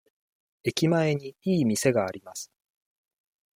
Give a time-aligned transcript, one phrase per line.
[0.63, 2.51] 駅前にいい店があります。